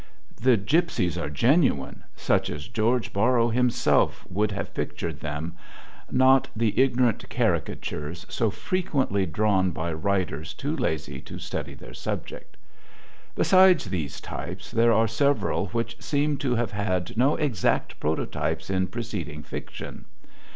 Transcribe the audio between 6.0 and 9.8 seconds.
not the ignorant caricatures so frequently drawn